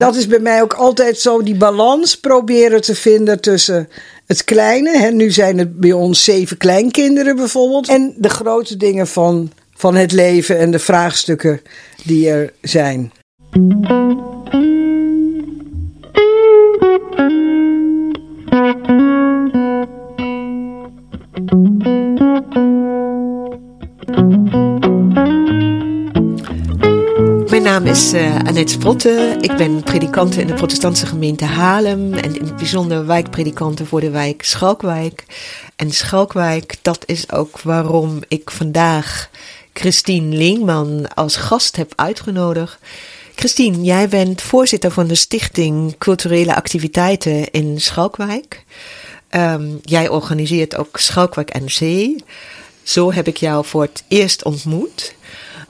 [0.00, 3.88] Dat is bij mij ook altijd zo, die balans proberen te vinden tussen
[4.26, 4.98] het kleine.
[4.98, 7.88] Hè, nu zijn het bij ons zeven kleinkinderen bijvoorbeeld.
[7.88, 11.60] En de grote dingen van, van het leven en de vraagstukken
[12.04, 13.12] die er zijn.
[27.70, 29.36] Naam is uh, Annette Sprotte.
[29.40, 32.14] Ik ben predikante in de protestantse gemeente Haarlem.
[32.14, 35.24] En in het bijzonder wijkpredikante voor de wijk Schalkwijk.
[35.76, 39.30] En Schalkwijk, dat is ook waarom ik vandaag
[39.72, 42.78] Christine Leenman als gast heb uitgenodigd.
[43.34, 48.64] Christine, jij bent voorzitter van de Stichting Culturele Activiteiten in Schalkwijk.
[49.30, 52.10] Um, jij organiseert ook Schalkwijk NC.
[52.82, 55.14] Zo heb ik jou voor het eerst ontmoet.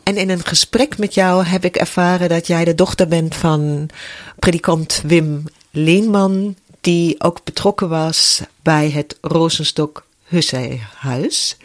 [0.03, 3.89] En in een gesprek met jou heb ik ervaren dat jij de dochter bent van
[4.39, 11.57] predikant Wim Leenman, die ook betrokken was bij het Rozenstok Husseyhuis.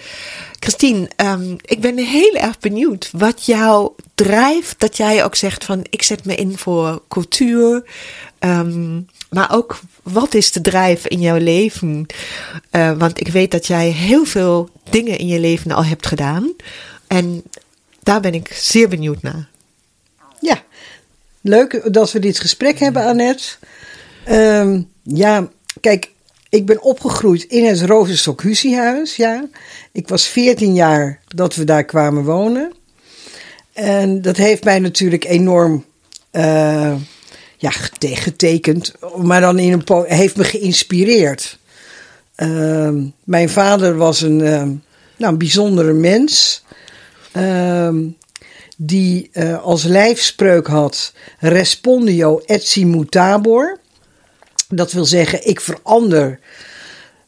[0.60, 5.86] Christine, um, ik ben heel erg benieuwd wat jou drijft, dat jij ook zegt van
[5.90, 7.84] ik zet me in voor cultuur,
[8.40, 12.06] um, maar ook wat is de drijf in jouw leven?
[12.72, 16.54] Uh, want ik weet dat jij heel veel dingen in je leven al hebt gedaan.
[17.08, 17.44] En
[18.06, 19.48] daar ben ik zeer benieuwd naar.
[20.40, 20.64] Ja,
[21.42, 23.44] leuk dat we dit gesprek hebben, Annette.
[24.30, 25.50] Um, ja,
[25.82, 26.12] kijk,
[26.50, 29.16] ik ben opgegroeid in het Rozenstok Husiehuis.
[29.16, 29.46] Ja.
[29.92, 32.74] Ik was 14 jaar dat we daar kwamen wonen.
[33.74, 35.86] En dat heeft mij natuurlijk enorm
[36.32, 36.96] uh,
[37.58, 41.60] ja, getekend, maar dan in een heeft me geïnspireerd.
[42.38, 42.90] Uh,
[43.24, 44.64] mijn vader was een, uh,
[45.18, 46.65] nou, een bijzondere mens.
[47.36, 48.08] Ehm,
[48.78, 53.80] die uh, als lijfspreuk had: Respondio etsi mutabor.
[54.68, 56.40] Dat wil zeggen, ik verander.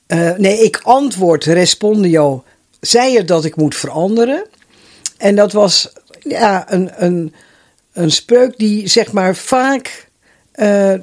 [0.08, 2.44] Uh, nee, ik antwoord respondio.
[2.80, 4.46] Zei je dat ik moet veranderen?
[5.18, 7.34] En dat was ja, een, een,
[7.94, 10.08] een spreuk die zeg maar vaak
[10.56, 10.94] uh,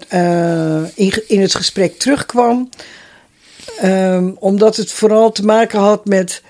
[0.95, 2.69] in, in het gesprek terugkwam.
[3.84, 6.43] Um, omdat het vooral te maken had met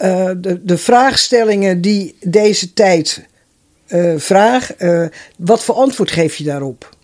[0.00, 3.26] uh, de, de vraagstellingen die deze tijd
[3.88, 4.74] uh, vraagt.
[4.78, 5.06] Uh,
[5.36, 6.98] wat voor antwoord geef je daarop?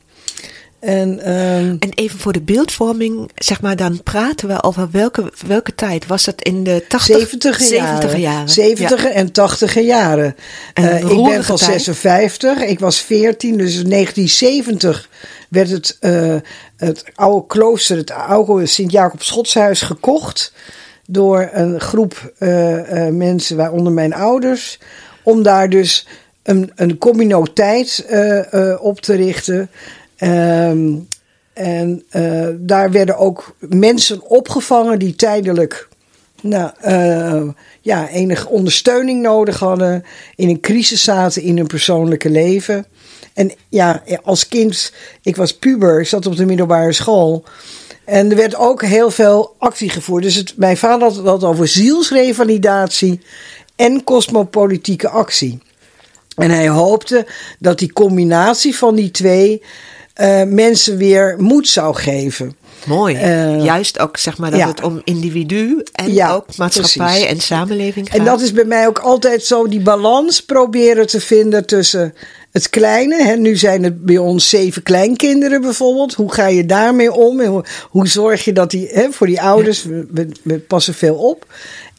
[0.79, 5.75] En, um, en even voor de beeldvorming, zeg maar, dan praten we over welke, welke
[5.75, 6.07] tijd?
[6.07, 8.21] Was dat in de 80, 70 jaren?
[8.21, 8.49] jaren.
[8.49, 9.11] 70 ja.
[9.11, 10.37] en 80 jaren.
[10.75, 11.83] En ik ben van tijd.
[11.83, 15.09] 56, ik was 14, dus in 1970
[15.49, 15.99] werd het,
[16.77, 20.53] het oude klooster, het oude Sint-Jacob Schotshuis gekocht
[21.07, 24.79] door een groep uh, uh, mensen, waaronder mijn ouders,
[25.23, 26.07] om daar dus
[26.43, 26.99] een, een
[28.11, 29.71] uh, op te richten.
[30.19, 31.09] Um,
[31.53, 32.05] en
[32.57, 35.89] daar werden ook mensen opgevangen die tijdelijk
[36.43, 36.73] nou,
[37.81, 42.87] ja, enige ondersteuning nodig hadden, in een crisis zaten in hun persoonlijke leven.
[43.35, 44.93] En ja, als kind,
[45.23, 47.45] ik was puber, ik zat op de middelbare school.
[48.07, 50.23] En er werd ook heel veel actie gevoerd.
[50.23, 53.21] Dus het, mijn vader had het over zielsrevalidatie
[53.77, 55.59] en cosmopolitieke actie.
[56.37, 57.27] En hij hoopte
[57.59, 59.63] dat die combinatie van die twee
[60.21, 62.57] uh, mensen weer moed zou geven.
[62.87, 63.15] Mooi.
[63.15, 64.69] Uh, Juist ook zeg maar dat ja.
[64.69, 67.27] het om individu en ja, ook maatschappij precies.
[67.27, 68.19] en samenleving gaat.
[68.19, 72.15] En dat is bij mij ook altijd zo die balans proberen te vinden tussen
[72.57, 73.23] het kleine.
[73.23, 76.15] Hè, nu zijn het bij ons zeven kleinkinderen bijvoorbeeld.
[76.15, 77.41] Hoe ga je daarmee om?
[77.41, 80.95] En hoe, hoe zorg je dat die, hè, voor die ouders, we, we, we, passen
[80.95, 81.47] veel op.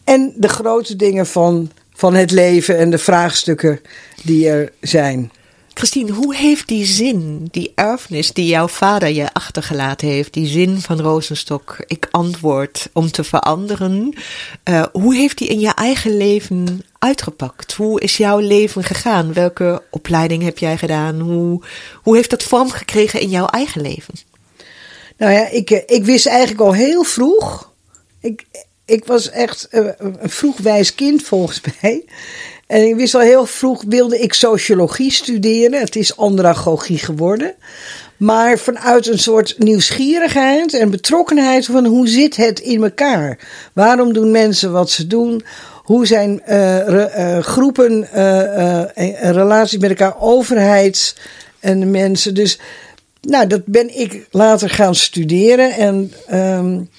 [0.03, 3.79] En de grote dingen van, van het leven en de vraagstukken
[4.23, 5.31] die er zijn.
[5.77, 10.81] Christine, hoe heeft die zin, die erfenis die jouw vader je achtergelaten heeft, die zin
[10.81, 14.13] van Rozenstok, ik antwoord om te veranderen,
[14.69, 17.73] uh, hoe heeft die in je eigen leven uitgepakt?
[17.73, 19.33] Hoe is jouw leven gegaan?
[19.33, 21.19] Welke opleiding heb jij gedaan?
[21.19, 21.63] Hoe,
[22.03, 24.13] hoe heeft dat vorm gekregen in jouw eigen leven?
[25.17, 27.71] Nou ja, ik, ik wist eigenlijk al heel vroeg.
[28.21, 28.45] Ik,
[28.85, 32.05] ik was echt een vroeg wijs kind volgens mij.
[32.67, 35.79] En ik wist al heel vroeg, wilde ik sociologie studeren.
[35.79, 37.55] Het is andragogie geworden.
[38.17, 43.39] Maar vanuit een soort nieuwsgierigheid en betrokkenheid van hoe zit het in elkaar?
[43.73, 45.43] Waarom doen mensen wat ze doen?
[45.83, 51.15] Hoe zijn re, uh, groepen, uh, relaties met elkaar, overheid
[51.59, 52.33] en mensen?
[52.33, 52.59] Dus
[53.21, 55.71] nou, dat ben ik later gaan studeren.
[55.71, 56.89] En um,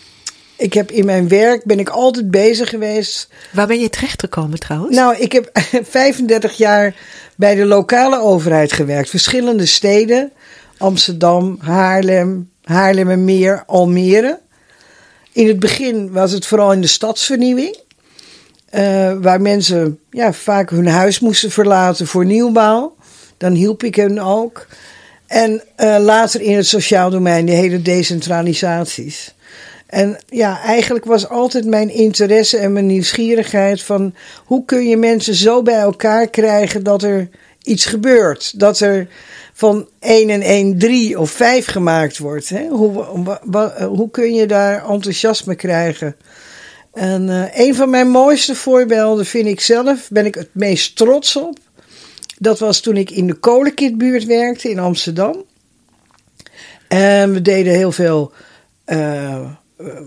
[0.58, 3.28] ik heb in mijn werk ben ik altijd bezig geweest.
[3.52, 4.96] Waar ben je terecht gekomen trouwens?
[4.96, 5.50] Nou, ik heb
[5.90, 6.94] 35 jaar
[7.37, 9.10] bij de lokale overheid gewerkt.
[9.10, 10.32] Verschillende steden.
[10.78, 14.38] Amsterdam, Haarlem, Haarlemmermeer, Almere.
[15.32, 17.78] In het begin was het vooral in de stadsvernieuwing.
[18.70, 22.96] eh, waar mensen ja, vaak hun huis moesten verlaten voor nieuwbouw.
[23.37, 24.66] Dan hielp ik hen ook.
[25.26, 29.34] En eh, later in het sociaal domein, de hele decentralisaties.
[29.88, 34.14] En ja, eigenlijk was altijd mijn interesse en mijn nieuwsgierigheid van
[34.44, 37.29] hoe kun je mensen zo bij elkaar krijgen dat er
[37.62, 38.61] iets gebeurt.
[38.61, 39.08] Dat er
[39.52, 42.49] van 1 en 1 3 of 5 gemaakt wordt.
[42.49, 42.67] Hè?
[42.69, 43.05] Hoe,
[43.87, 46.17] hoe kun je daar enthousiasme krijgen?
[46.93, 51.37] En eh, een van mijn mooiste voorbeelden vind ik zelf, ben ik het meest trots
[51.37, 51.58] op.
[52.38, 55.44] Dat was toen ik in de kolenkitbuurt werkte in Amsterdam.
[56.88, 58.32] En we deden heel veel
[58.85, 59.50] eh,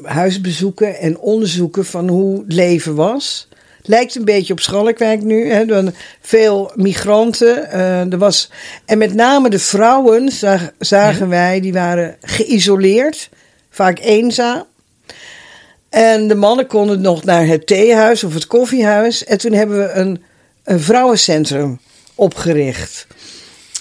[0.04, 3.48] huisbezoeken en onderzoeken van hoe het leven was.
[3.84, 5.52] Lijkt een beetje op Schalkwijk nu.
[5.52, 5.66] Hè.
[5.66, 7.72] Dan veel migranten.
[7.72, 8.50] eh, er was,
[8.86, 13.30] en met name de vrouwen zag- zagen wij, die waren geïsoleerd.
[13.70, 14.64] Vaak eenzaam.
[15.90, 19.24] En de mannen konden nog naar het theehuis of het koffiehuis.
[19.24, 20.24] En toen hebben we een,
[20.64, 21.80] een vrouwencentrum
[22.16, 23.08] opgericht.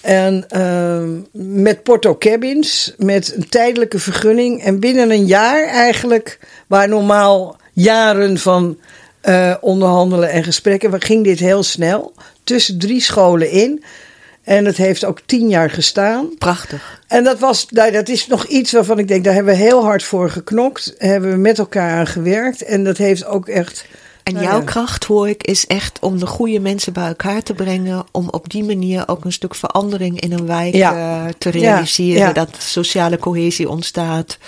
[0.01, 1.19] En ehm,
[1.63, 4.63] met porto cabins, met een tijdelijke vergunning.
[4.63, 8.79] En binnen een jaar eigenlijk, waar normaal jaren van
[9.21, 12.13] eh, onderhandelen en gesprekken, ging dit heel snel.
[12.45, 13.85] Tussen drie scholen in.
[14.45, 16.29] En het heeft ook tien jaar gestaan.
[16.39, 17.01] Prachtig.
[17.09, 19.85] En dat, was, nou, dat is nog iets waarvan ik denk, daar hebben we heel
[19.85, 20.95] hard voor geknokt.
[20.99, 22.63] Hebben we met elkaar aan gewerkt.
[22.63, 23.87] En dat heeft ook echt.
[24.35, 24.65] En nou jouw ja.
[24.65, 28.05] kracht, hoor ik, is echt om de goede mensen bij elkaar te brengen.
[28.13, 30.95] Om op die manier ook een stuk verandering in een wijk Ja.
[31.27, 32.21] eh, te realiseren.
[32.21, 32.33] ja.
[32.33, 34.39] Dat sociale cohesie ontstaat.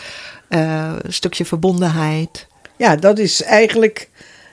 [0.48, 2.46] eh, een stukje verbondenheid.
[2.76, 4.08] Ja, dat is eigenlijk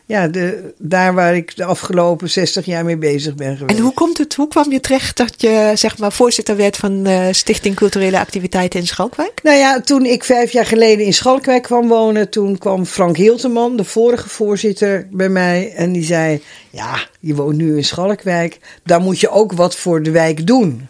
[0.09, 3.77] ja, de, daar waar ik de afgelopen 60 jaar mee bezig ben geweest.
[3.77, 7.05] En hoe komt het, hoe kwam je terecht dat je zeg maar voorzitter werd van
[7.05, 9.39] eh, Stichting Culturele Activiteiten in Schalkwijk?
[9.43, 13.75] Nou ja, toen ik vijf jaar geleden in Schalkwijk kwam wonen, toen kwam Frank Hilteman,
[13.75, 15.73] de vorige voorzitter, bij mij.
[15.75, 20.03] En die zei: Ja, je woont nu in Schalkwijk, daar moet je ook wat voor
[20.03, 20.87] de wijk doen.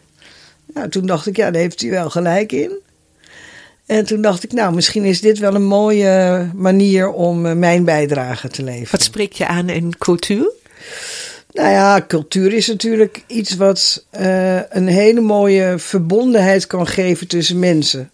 [0.74, 2.72] Nou, toen dacht ik: Ja, daar heeft hij wel gelijk in.
[3.90, 7.84] En toen dacht ik: Nou, misschien is dit wel een mooie manier om eh, mijn
[7.84, 8.92] bijdrage te leveren.
[8.92, 10.52] Wat spreek je aan in cultuur?
[11.52, 17.60] Nou ja, cultuur is natuurlijk iets wat eh, een hele mooie verbondenheid kan geven tussen
[17.60, 18.12] mensen.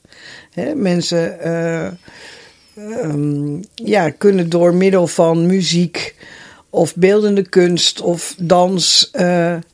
[0.51, 1.86] Hè, mensen eh,
[2.75, 6.16] ehm, ja, kunnen door middel van muziek
[6.69, 9.12] of beeldende kunst of dans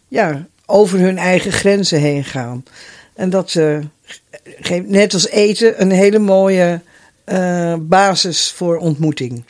[0.07, 2.63] ja, over hun eigen grenzen heen gaan.
[3.22, 3.78] En dat eh,
[4.60, 6.82] geeft net als eten een hele mooie
[7.24, 9.44] eh, basis voor ontmoeting.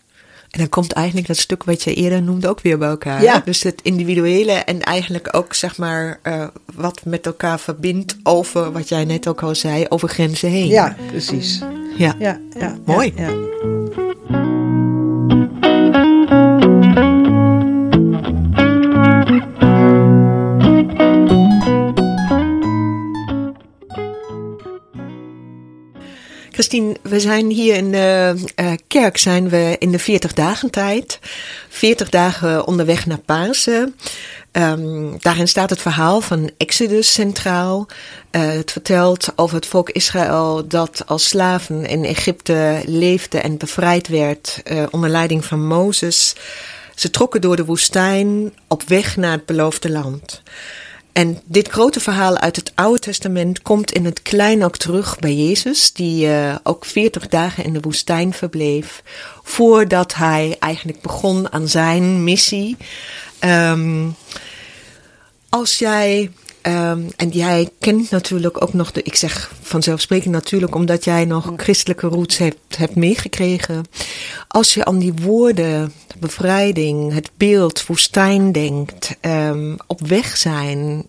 [0.50, 3.22] En dan komt eigenlijk dat stuk wat je eerder noemde ook weer bij elkaar.
[3.22, 3.42] Ja.
[3.46, 8.90] Dus het individuele en eigenlijk ook zeg maar eh, wat met elkaar verbindt over wat
[8.90, 10.68] jij net ook al zei, over grenzen heen.
[10.68, 11.62] Ja, precies.
[11.98, 12.16] ja.
[12.20, 13.14] Ja, ja, Mooi.
[13.16, 13.71] Ja.
[26.62, 31.20] Christine, we zijn hier in de eh, kerk zijn we in de 40 dagen tijd.
[31.70, 33.96] 40 dagen onderweg naar Pasen.
[34.52, 37.88] Ehm, daarin staat het verhaal van Exodus centraal.
[38.32, 44.08] Eh, het vertelt over het volk Israël dat als slaven in Egypte leefde en bevrijd
[44.08, 46.36] werd eh, onder leiding van Mozes.
[46.96, 50.42] Ze trokken door de woestijn op weg naar het beloofde land.
[51.14, 55.34] En dit grote verhaal uit het Oude Testament komt in het klein ook terug bij
[55.34, 59.04] Jezus, die eh, ook 40 dagen in de woestijn verbleef,
[59.44, 62.78] voordat hij eigenlijk begon aan zijn missie.
[63.40, 64.08] Ehm,
[65.50, 71.04] als jij, ehm, en jij kent natuurlijk ook nog de, ik zeg vanzelfsprekend natuurlijk, omdat
[71.04, 73.86] jij nog christelijke roots hebt, hebt meegekregen.
[74.48, 81.04] Als je aan die woorden, bevrijding, het beeld, woestijn denkt, ehm, op weg zijn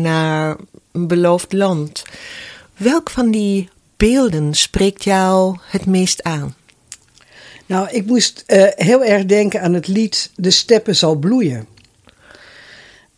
[0.00, 0.56] naar
[0.92, 2.02] een beloofd land.
[2.76, 6.54] Welk van die beelden spreekt jou het meest aan?
[7.66, 11.66] Nou, ik moest eh, heel erg denken aan het lied De Steppen zal bloeien.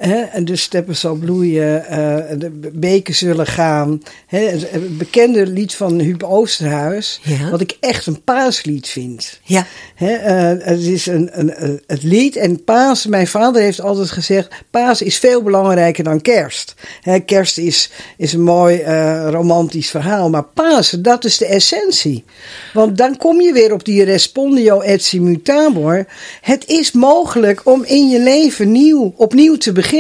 [0.09, 4.03] Hè, en de steppen zal bloeien, eh, de beken zullen gaan.
[4.27, 7.51] Hè, het bekende lied van Huub Oosterhuis, Ja.
[7.51, 9.41] wat ik echt een paaslied vind.
[9.45, 14.11] Ja, Hè, eh, het is een, een, het lied en paas, mijn vader heeft altijd
[14.11, 16.75] gezegd, paas is veel belangrijker dan kerst.
[17.01, 22.25] Hè, kerst is, is een mooi eh, romantisch verhaal, maar Pasen, dat is de essentie.
[22.73, 26.07] Want dan kom je weer op die respondio et simmutabor.
[26.41, 29.91] Het is mogelijk om in je leven nieuw, opnieuw te beginnen.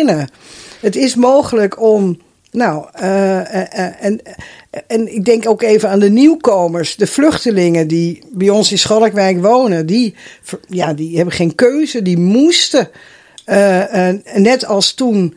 [0.80, 2.18] Het is mogelijk om,
[2.50, 4.20] nou, eh, eh, eh, en,
[4.86, 9.40] en ik denk ook even aan de nieuwkomers, de vluchtelingen die bij ons in Schalkwijk
[9.40, 9.86] wonen.
[9.86, 10.14] Die,
[10.68, 12.88] ja, die hebben geen keuze, die moesten.
[14.34, 15.34] Net als toen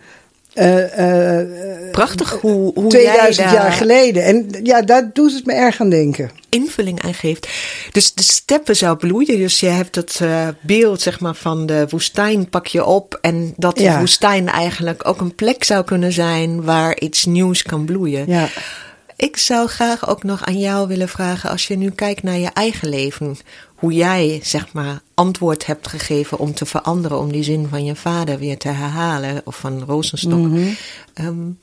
[0.56, 4.24] uh, uh, Prachtig hoe, hoe 2000 jaar geleden.
[4.24, 6.32] En ja, daar doet het me erg aan denken.
[6.50, 7.48] Invulling aan geeft.
[7.92, 9.38] Dus de steppen zou bloeien.
[9.38, 13.18] Dus je hebt het uh, beeld zeg maar, van de woestijn pak je op.
[13.22, 14.00] En dat de ja.
[14.00, 18.24] woestijn eigenlijk ook een plek zou kunnen zijn waar iets nieuws kan bloeien.
[18.28, 18.48] Ja.
[19.16, 22.50] Ik zou graag ook nog aan jou willen vragen, als je nu kijkt naar je
[22.54, 23.38] eigen leven,
[23.76, 27.96] hoe jij zeg maar antwoord hebt gegeven om te veranderen, om die zin van je
[27.96, 30.40] vader weer te herhalen, of van Rozenstok.
[30.40, 30.76] Mm -hmm.
[31.26, 31.60] um,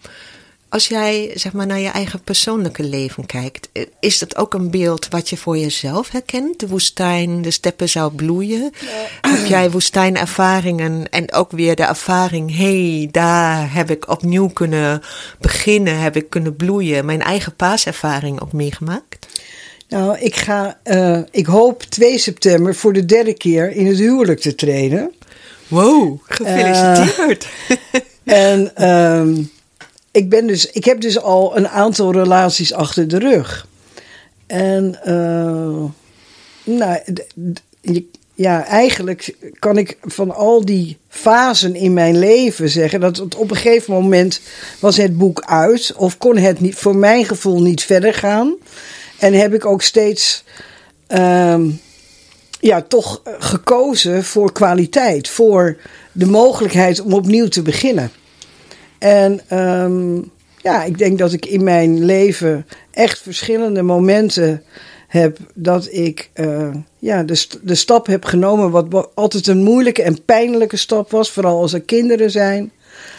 [0.73, 3.69] als jij zeg maar naar je eigen persoonlijke leven kijkt,
[4.00, 6.61] is dat ook een beeld wat je voor jezelf herkent?
[6.61, 8.73] De woestijn, de steppen zou bloeien.
[9.21, 15.02] Heb jij woestijnervaringen en ook weer de ervaring, hé, hey, daar heb ik opnieuw kunnen
[15.41, 17.05] beginnen, heb ik kunnen bloeien.
[17.05, 19.26] Mijn eigen paaservaring ook meegemaakt?
[19.88, 24.41] Nou, ik ga, uh, ik hoop 2 september voor de derde keer in het huwelijk
[24.41, 25.12] te treden.
[25.69, 27.49] Wow, gefeliciteerd.
[28.25, 29.50] Uh, en um,
[30.12, 33.66] ik, ben dus, ik heb dus al een aantal relaties achter de rug.
[34.47, 35.85] En uh,
[36.64, 37.00] nou,
[38.35, 43.57] ja, eigenlijk kan ik van al die fasen in mijn leven zeggen dat op een
[43.57, 44.40] gegeven moment
[44.81, 48.54] was het boek uit of kon het niet, voor mijn gevoel niet verder gaan.
[49.19, 50.45] En heb ik ook steeds
[51.09, 51.61] uh,
[52.61, 55.76] ja, toch gekozen voor kwaliteit, voor
[56.12, 58.11] de mogelijkheid om opnieuw te beginnen.
[59.03, 64.63] En um, ja, ik denk dat ik in mijn leven echt verschillende momenten
[65.09, 66.69] heb dat ik uh,
[66.99, 71.61] ja, de, de stap heb genomen, wat altijd een moeilijke en pijnlijke stap was, vooral
[71.61, 72.73] als er kinderen zijn.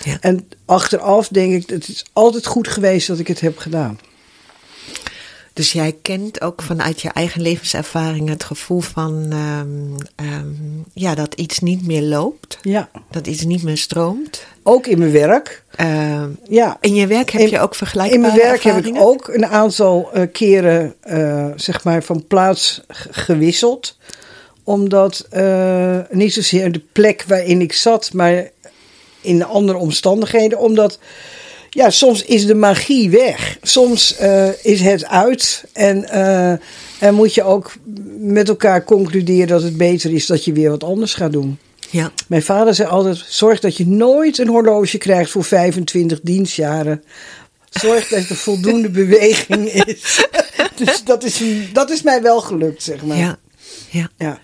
[0.04, 0.18] Ja.
[0.22, 4.00] En achteraf denk ik, het is altijd goed geweest dat ik het heb gedaan.
[5.54, 9.96] Dus jij kent ook vanuit je eigen levenservaring het gevoel van um,
[10.26, 12.58] um, ja, dat iets niet meer loopt.
[12.62, 12.90] Ja.
[13.12, 14.46] Dat iets niet meer stroomt.
[14.64, 15.64] Ook in mijn werk.
[15.82, 16.78] Uh, ja.
[16.82, 19.46] In je werk heb in, je ook vergelijkbare In mijn werk heb ik ook een
[19.46, 23.98] aantal uh, keren uh, zeg maar van plaats gewisseld.
[24.64, 28.50] Omdat uh, niet zozeer de plek waarin ik zat, maar
[29.22, 30.60] in andere omstandigheden.
[30.60, 31.00] Omdat
[31.74, 33.58] ja, soms is de magie weg.
[33.62, 35.64] Soms uh, is het uit.
[35.74, 36.52] En, uh,
[37.00, 37.74] en moet je ook
[38.18, 41.58] met elkaar concluderen dat het beter is dat je weer wat anders gaat doen.
[41.90, 42.12] Ja.
[42.28, 47.04] Mijn vader zei altijd: zorg dat je nooit een horloge krijgt voor 25 dienstjaren.
[47.70, 50.28] Zorg dat er voldoende beweging is.
[50.86, 51.42] dus dat is,
[51.74, 53.18] dat is mij wel gelukt, zeg maar.
[53.18, 53.40] Ja.
[53.90, 54.10] ja.
[54.18, 54.40] ja.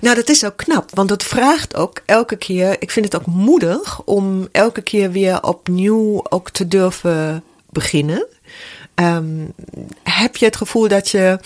[0.00, 3.26] Nou, dat is ook knap, want het vraagt ook elke keer, ik vind het ook
[3.26, 8.26] moedig om elke keer weer opnieuw ook te durven beginnen.
[8.94, 9.52] Um,
[10.02, 11.38] heb je het gevoel dat je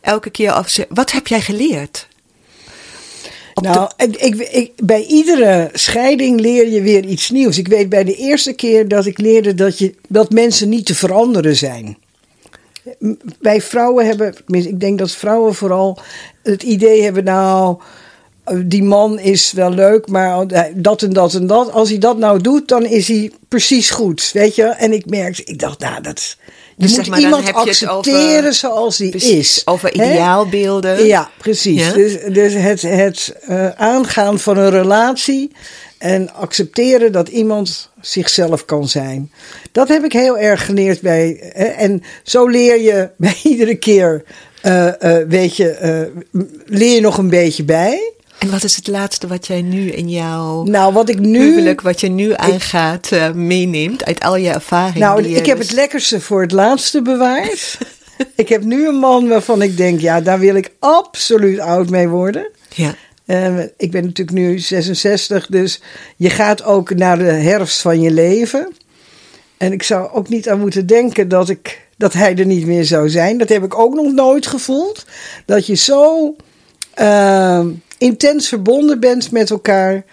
[0.00, 2.08] elke keer af, wat heb jij geleerd?
[3.54, 4.06] Op nou, de...
[4.06, 7.58] ik, ik, bij iedere scheiding leer je weer iets nieuws.
[7.58, 10.94] Ik weet bij de eerste keer dat ik leerde dat, je, dat mensen niet te
[10.94, 11.98] veranderen zijn
[13.40, 15.98] wij vrouwen hebben, ik denk dat vrouwen vooral
[16.42, 17.78] het idee hebben, nou,
[18.64, 21.72] die man is wel leuk, maar dat en dat en dat.
[21.72, 24.64] Als hij dat nou doet, dan is hij precies goed, weet je.
[24.64, 26.36] En ik merkte, ik dacht, nou, dat.
[26.76, 29.62] Je dus moet zeg maar, iemand accepteren over, zoals hij is.
[29.64, 31.06] Over ideaalbeelden.
[31.06, 31.86] Ja, precies.
[31.86, 31.92] Ja?
[31.92, 35.50] Dus, dus het, het uh, aangaan van een relatie
[36.00, 39.32] en accepteren dat iemand zichzelf kan zijn.
[39.72, 41.52] Dat heb ik heel erg geleerd bij.
[41.52, 44.24] Hè, en zo leer je bij iedere keer,
[44.62, 45.78] uh, uh, weet je,
[46.32, 48.12] uh, leer je nog een beetje bij.
[48.38, 51.80] En wat is het laatste wat jij nu in jouw nou, wat ik nu, huwelijk,
[51.80, 55.00] wat je nu aangaat, ik, meeneemt uit al je ervaringen?
[55.00, 55.66] Nou, ik heb dus...
[55.66, 57.78] het lekkerste voor het laatste bewaard.
[58.34, 62.08] ik heb nu een man waarvan ik denk, ja, daar wil ik absoluut oud mee
[62.08, 62.50] worden.
[62.68, 62.94] Ja.
[63.26, 65.82] Uh, ik ben natuurlijk nu 66, dus
[66.16, 68.72] je gaat ook naar de herfst van je leven.
[69.56, 72.84] En ik zou ook niet aan moeten denken dat, ik, dat hij er niet meer
[72.84, 73.38] zou zijn.
[73.38, 75.06] Dat heb ik ook nog nooit gevoeld.
[75.44, 76.34] Dat je zo
[77.00, 77.66] uh,
[77.98, 80.04] intens verbonden bent met elkaar.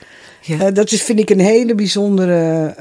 [0.42, 0.56] Ja.
[0.56, 2.76] Uh, dat is, vind ik een hele bijzondere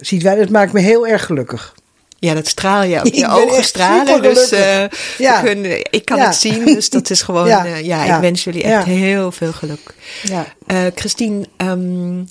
[0.00, 0.40] situatie.
[0.40, 1.74] Dat maakt me heel erg gelukkig.
[2.20, 4.22] Ja, dat straal je op je ogen stralen.
[4.22, 4.84] Dus uh,
[5.18, 5.40] ja.
[5.40, 6.26] kunnen, ik kan ja.
[6.26, 6.64] het zien.
[6.64, 7.46] Dus dat is gewoon.
[7.46, 9.94] Ja, uh, ja ik wens jullie echt heel veel geluk.
[10.22, 10.46] Ja.
[10.66, 12.26] Uh, Christine, um,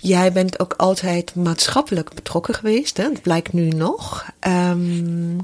[0.00, 2.96] jij bent ook altijd maatschappelijk betrokken geweest.
[2.96, 3.02] Hè?
[3.02, 4.26] Dat blijkt nu nog.
[4.46, 5.36] Um,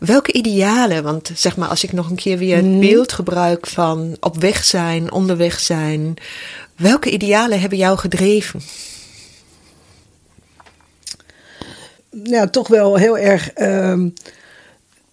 [0.00, 1.02] welke idealen?
[1.02, 4.64] Want zeg maar, als ik nog een keer weer het beeld gebruik van op weg
[4.64, 6.14] zijn, onderweg zijn.
[6.76, 8.60] Welke idealen hebben jou gedreven?
[12.22, 14.08] Ja, toch wel heel erg ehm,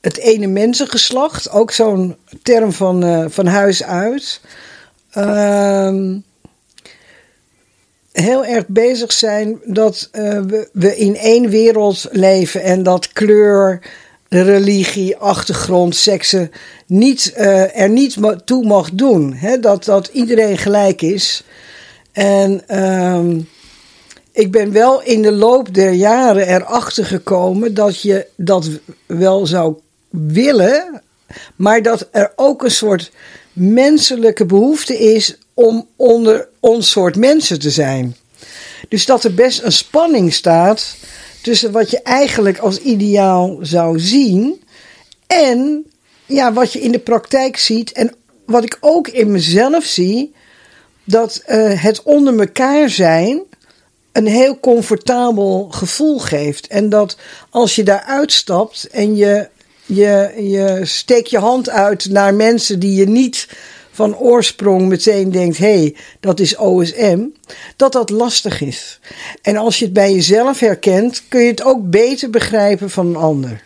[0.01, 1.50] het ene mensengeslacht.
[1.50, 4.41] Ook zo'n term van, eh, van huis uit.
[5.12, 6.17] Ehm,
[8.12, 13.81] heel erg bezig zijn dat eh, we, we in één wereld leven en dat kleur,
[14.29, 16.51] religie, achtergrond, seksen
[16.86, 19.34] niet, eh, er niet toe mag doen.
[19.34, 19.60] Hè?
[19.60, 21.43] Dat, dat iedereen gelijk is.
[22.12, 23.39] En ehm,
[24.31, 28.69] ik ben wel in de loop der jaren erachter gekomen dat je dat
[29.05, 29.75] wel zou
[30.09, 31.01] willen,
[31.55, 33.11] maar dat er ook een soort
[33.53, 38.15] menselijke behoefte is om onder ons soort mensen te zijn.
[38.89, 40.95] Dus dat er best een spanning staat
[41.41, 44.61] tussen wat je eigenlijk als ideaal zou zien
[45.27, 45.85] en
[46.25, 50.33] ja, wat je in de praktijk ziet en wat ik ook in mezelf zie,
[51.03, 53.41] dat uh, het onder elkaar zijn
[54.11, 56.67] een heel comfortabel gevoel geeft.
[56.67, 57.17] En dat
[57.49, 59.49] als je daar uitstapt en je,
[59.85, 63.47] je, je steekt je hand uit naar mensen die je niet
[63.91, 67.25] van oorsprong meteen denkt: hé, hey, dat is OSM,
[67.75, 68.99] dat dat lastig is.
[69.41, 73.15] En als je het bij jezelf herkent, kun je het ook beter begrijpen van een
[73.15, 73.63] ander.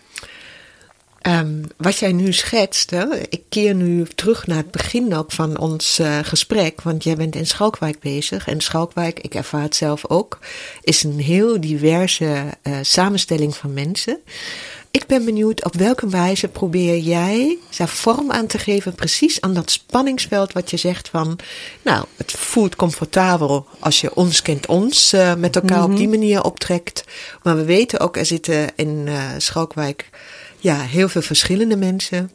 [1.28, 5.58] Um, wat jij nu schetst, hè, ik keer nu terug naar het begin ook van
[5.58, 8.48] ons uh, gesprek, want jij bent in Schalkwijk bezig.
[8.48, 10.40] En Schalkwijk, ik ervaar het zelf ook,
[10.82, 14.20] is een heel diverse uh, samenstelling van mensen.
[14.92, 19.54] Ik ben benieuwd op welke wijze probeer jij daar vorm aan te geven, precies aan
[19.54, 21.40] dat spanningsveld wat je zegt van,
[21.82, 25.92] nou, het voelt comfortabel als je ons kent ons uh, met elkaar mm -hmm.
[25.92, 27.04] op die manier optrekt.
[27.44, 30.10] Maar we weten ook, er zitten in Schalkwijk
[30.66, 32.32] ja, heel veel verschillende mensen.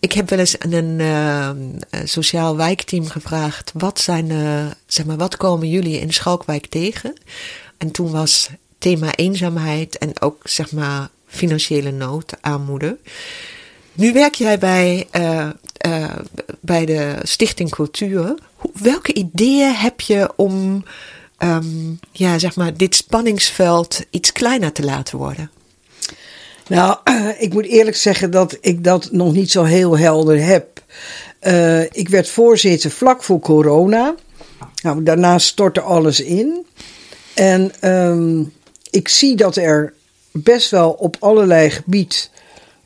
[0.00, 5.16] Ik heb wel eens aan een uh, sociaal wijkteam gevraagd: wat zijn, uh, zeg maar,
[5.16, 7.12] wat komen jullie in Schalkwijk tegen?
[7.78, 12.98] En toen was thema eenzaamheid en ook zeg maar financiële nood, armoede.
[13.92, 15.48] Nu werk jij bij, uh,
[16.60, 18.34] bij de Stichting Cultuur.
[18.72, 20.84] Welke ideeën heb je om
[21.38, 25.50] um, ja, zeg maar, dit spanningsveld iets kleiner te laten worden?
[26.68, 26.96] Nou,
[27.38, 30.82] ik moet eerlijk zeggen dat ik dat nog niet zo heel helder heb.
[31.42, 34.14] Uh, ik werd voorzitter vlak voor corona.
[34.82, 36.66] Nou, daarna stortte alles in.
[37.34, 38.52] En um,
[38.90, 39.94] ik zie dat er
[40.30, 42.30] best wel op allerlei gebied,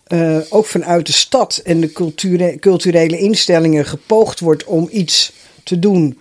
[0.08, 5.78] uh, ook vanuit de stad en de culture, culturele instellingen, gepoogd wordt om iets te
[5.78, 6.18] doen.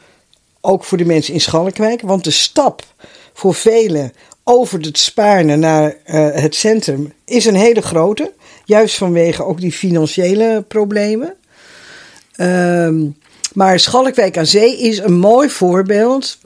[0.61, 2.01] Ook voor de mensen in Schalkwijk.
[2.01, 2.83] Want de stap
[3.33, 4.13] voor velen
[4.47, 8.31] over het Spaarne naar uh, het centrum is een hele grote.
[8.65, 11.33] Juist vanwege ook die financiële problemen.
[12.37, 13.17] Um,
[13.53, 16.37] maar Schalkwijk aan Zee is een mooi voorbeeld.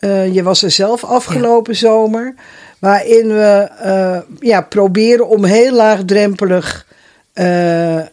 [0.00, 1.78] Uh, je was er zelf afgelopen ja.
[1.78, 2.34] zomer.
[2.78, 6.86] Waarin we uh, ja, proberen om heel laagdrempelig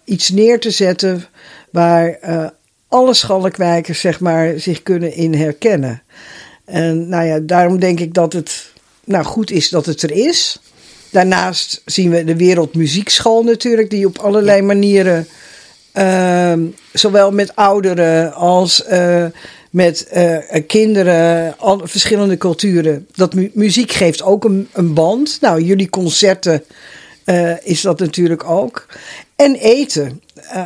[0.04, 1.26] iets neer te zetten.
[1.72, 2.20] Waar
[2.88, 6.02] alle Schalkwijkers zeg maar, zich kunnen in herkennen.
[6.66, 8.71] En nou ja, daarom denk ik dat het
[9.06, 10.60] nou, goed is dat het er is.
[11.10, 15.28] Daarnaast zien we de Wereldmuziekschool natuurlijk, die op allerlei manieren,
[15.94, 16.54] uh,
[16.94, 19.26] zowel met ouderen als uh,
[19.72, 20.38] met uh,
[20.68, 25.38] kinderen, al, verschillende culturen, dat mu muziek geeft ook een, een, band.
[25.42, 26.64] Nou, jullie concerten
[27.26, 28.86] uh, is dat natuurlijk ook.
[29.36, 30.22] En eten.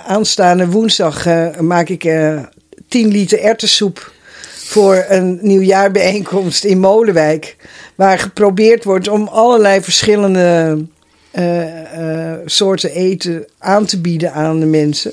[0.06, 1.26] aanstaande woensdag
[1.60, 2.04] maak ik
[2.88, 4.14] 10 liter ertessoep
[4.66, 7.56] voor een nieuwjaarbijeenkomst in Molenwijk.
[7.96, 10.78] Waar geprobeerd wordt om allerlei verschillende
[11.32, 11.64] uh,
[12.00, 15.12] uh, soorten eten aan te bieden aan de mensen.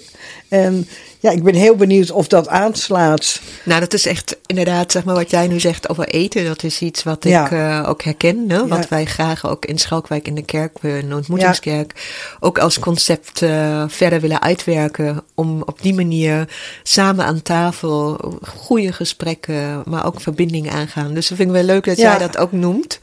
[0.48, 0.88] En
[1.22, 3.40] ja, ik ben heel benieuwd of dat aanslaat.
[3.64, 6.44] Nou, dat is echt inderdaad, zeg maar, wat jij nu zegt over eten.
[6.44, 7.44] Dat is iets wat ja.
[7.44, 8.68] ik uh, ook herken.
[8.68, 8.86] Wat ja.
[8.88, 12.36] wij graag ook in Schalkwijk in de kerk, een ontmoetingskerk, ja.
[12.40, 15.22] ook als concept uh, verder willen uitwerken.
[15.34, 16.48] Om op die manier
[16.82, 21.14] samen aan tafel goede gesprekken, maar ook verbinding aangaan.
[21.14, 23.00] Dus dat vind ik wel leuk dat jij dat ook noemt.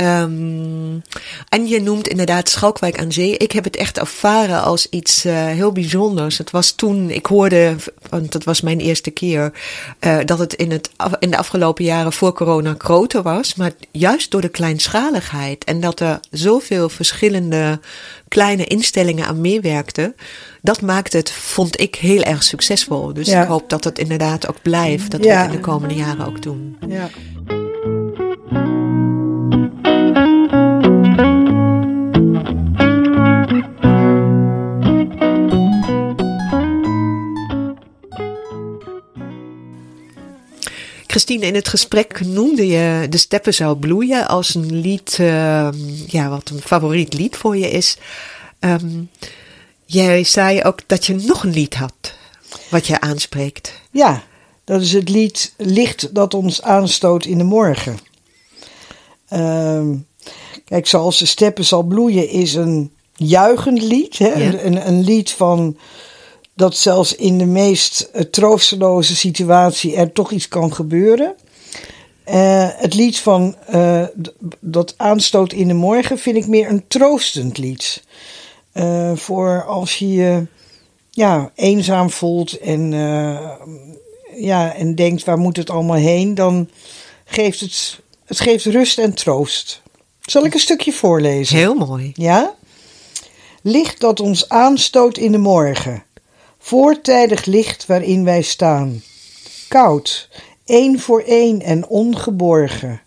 [0.00, 1.02] Um,
[1.48, 3.36] en je noemt inderdaad Schalkwijk aan Zee.
[3.36, 6.38] Ik heb het echt ervaren als iets uh, heel bijzonders.
[6.38, 7.76] Het was toen, ik hoorde,
[8.08, 9.52] want dat was mijn eerste keer,
[10.00, 13.54] uh, dat het in, het in de afgelopen jaren voor corona groter was.
[13.54, 17.80] Maar juist door de kleinschaligheid en dat er zoveel verschillende
[18.28, 20.14] kleine instellingen aan meewerkten.
[20.62, 23.12] Dat maakt het, vond ik, heel erg succesvol.
[23.12, 23.42] Dus ja.
[23.42, 25.10] ik hoop dat het inderdaad ook blijft.
[25.10, 25.30] Dat ja.
[25.30, 26.76] we het in de komende jaren ook doen.
[26.88, 27.10] Ja.
[41.20, 46.28] Christine, in het gesprek noemde je De Steppen zou bloeien als een lied, ehm, ja,
[46.28, 47.96] wat een favoriet lied voor je is.
[48.58, 49.02] Ehm,
[49.84, 52.14] jij zei ook dat je nog een lied had
[52.70, 53.72] wat je aanspreekt.
[53.90, 54.22] Ja,
[54.64, 57.98] dat is het lied Licht dat ons aanstoot in de morgen.
[59.28, 59.94] Ehm,
[60.64, 64.18] kijk, zoals de steppen zal bloeien is een juichend lied.
[64.18, 64.32] Hè?
[64.64, 65.76] Een, een, lied van
[66.60, 71.34] dat zelfs in de meest eh, troosteloze situatie er toch iets kan gebeuren.
[72.28, 74.04] Uh, het lied van uh,
[74.60, 78.02] dat aanstoot in de morgen vind ik meer een troostend lied.
[78.74, 80.46] Uh, voor als je je
[81.10, 82.92] ja, eenzaam voelt en,
[84.36, 86.68] ja, en denkt waar moet het allemaal heen, dan
[87.24, 89.82] geeft het, het geeft rust en troost.
[90.20, 91.56] Zal ik een stukje voorlezen?
[91.56, 92.12] Heel mooi.
[92.14, 92.54] Ja?
[93.62, 96.04] Licht dat ons aanstoot in de morgen.
[96.62, 99.02] Voortijdig licht waarin wij staan.
[99.68, 100.28] Koud,
[100.64, 103.00] één voor één en ongeborgen.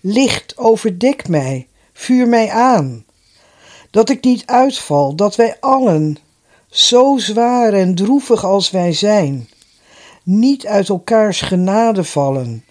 [0.00, 3.04] Licht overdek mij, vuur mij aan.
[3.90, 6.18] Dat ik niet uitval, dat wij allen,
[6.70, 9.48] zo zwaar en droevig als wij zijn,
[10.22, 12.64] niet uit elkaars genade vallen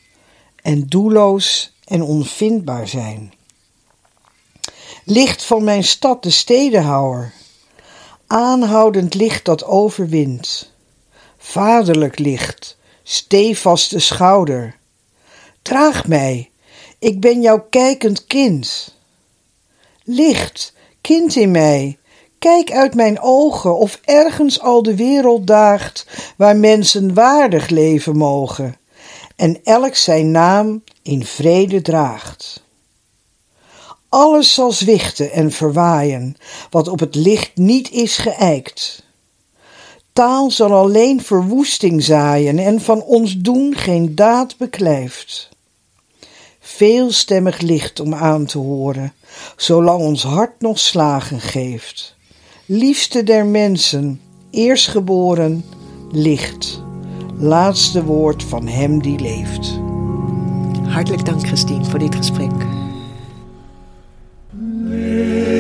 [0.62, 3.34] en doelloos en onvindbaar zijn.
[5.04, 7.34] Licht van mijn stad, de stedenhouwer.
[8.28, 10.72] Aanhoudend licht dat overwint.
[11.38, 14.76] Vaderlijk licht, stevaste schouder.
[15.62, 16.50] Draag mij,
[17.00, 18.96] ik ben jouw kijkend kind.
[20.04, 21.98] Licht, kind in mij,
[22.40, 26.08] kijk uit mijn ogen of ergens al de wereld daagt
[26.38, 28.78] waar mensen waardig leven mogen
[29.36, 32.64] en elk zijn naam in vrede draagt.
[34.16, 36.36] Alles zal zwichten en verwaaien,
[36.70, 39.04] wat op het licht niet is geëikt.
[40.14, 45.50] Taal zal alleen verwoesting zaaien en van ons doen geen daad beklijft.
[46.60, 49.14] Veelstemmig licht om aan te horen,
[49.58, 52.16] zolang ons hart nog slagen geeft.
[52.66, 55.66] Liefste der mensen, eerstgeboren,
[56.12, 56.82] licht,
[57.38, 59.80] laatste woord van hem die leeft.
[60.88, 62.85] Hartelijk dank Christine voor dit gesprek.
[64.96, 65.55] Deus.